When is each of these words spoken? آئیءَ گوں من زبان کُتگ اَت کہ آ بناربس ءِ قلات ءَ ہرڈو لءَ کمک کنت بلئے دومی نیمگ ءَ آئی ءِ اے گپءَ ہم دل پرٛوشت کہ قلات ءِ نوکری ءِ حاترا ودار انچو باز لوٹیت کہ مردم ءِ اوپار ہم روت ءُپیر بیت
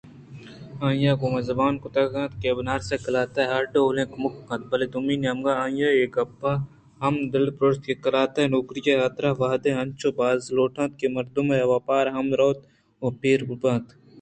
آئیءَ 0.87 1.19
گوں 1.19 1.31
من 1.33 1.43
زبان 1.49 1.73
کُتگ 1.83 2.15
اَت 2.21 2.31
کہ 2.39 2.47
آ 2.53 2.57
بناربس 2.57 2.89
ءِ 2.95 3.03
قلات 3.05 3.35
ءَ 3.41 3.51
ہرڈو 3.51 3.83
لءَ 3.95 4.09
کمک 4.11 4.35
کنت 4.47 4.63
بلئے 4.69 4.87
دومی 4.93 5.15
نیمگ 5.23 5.47
ءَ 5.51 5.61
آئی 5.63 5.79
ءِ 5.87 5.95
اے 5.97 6.05
گپءَ 6.15 6.63
ہم 7.03 7.13
دل 7.31 7.45
پرٛوشت 7.57 7.81
کہ 7.85 7.93
قلات 8.03 8.35
ءِ 8.41 8.51
نوکری 8.53 8.81
ءِ 8.91 8.99
حاترا 9.01 9.29
ودار 9.39 9.77
انچو 9.81 10.09
باز 10.17 10.39
لوٹیت 10.55 10.91
کہ 10.99 11.07
مردم 11.15 11.45
ءِ 11.57 11.67
اوپار 11.69 12.05
ہم 12.15 12.27
روت 12.39 12.57
ءُپیر 13.05 13.39
بیت 13.49 13.85